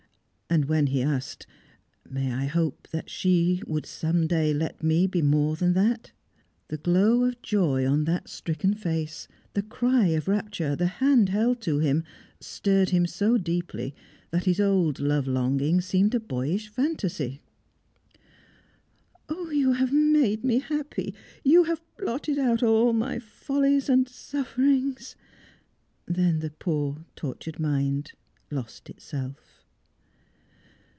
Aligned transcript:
And 0.53 0.65
when 0.65 0.87
he 0.87 1.01
asked, 1.01 1.47
"May 2.09 2.33
I 2.33 2.43
hope 2.43 2.89
that 2.91 3.09
she 3.09 3.61
would 3.65 3.85
some 3.85 4.27
day 4.27 4.53
let 4.53 4.83
me 4.83 5.07
be 5.07 5.21
more 5.21 5.55
than 5.55 5.71
that?" 5.75 6.11
the 6.67 6.75
glow 6.75 7.23
of 7.23 7.41
joy 7.41 7.87
on 7.87 8.03
that 8.03 8.27
stricken 8.27 8.73
face, 8.73 9.29
the 9.53 9.61
cry 9.61 10.07
of 10.07 10.27
rapture, 10.27 10.75
the 10.75 10.87
hand 10.99 11.29
held 11.29 11.61
to 11.61 11.79
him, 11.79 12.03
stirred 12.41 12.89
him 12.89 13.05
so 13.05 13.37
deeply 13.37 13.95
that 14.31 14.43
his 14.43 14.59
old 14.59 14.99
love 14.99 15.25
longing 15.25 15.79
seemed 15.79 16.13
a 16.13 16.19
boyish 16.19 16.67
fantasy. 16.67 17.39
"Oh, 19.29 19.51
you 19.51 19.71
have 19.71 19.93
made 19.93 20.43
me 20.43 20.59
happy! 20.59 21.15
You 21.45 21.63
have 21.63 21.81
blotted 21.97 22.37
out 22.37 22.61
all 22.61 22.91
my 22.91 23.19
follies 23.19 23.87
and 23.87 24.05
sufferings!" 24.09 25.15
Then 26.05 26.39
the 26.39 26.51
poor 26.51 27.05
tortured 27.15 27.57
mind 27.57 28.11
lost 28.51 28.89
itself. 28.89 29.59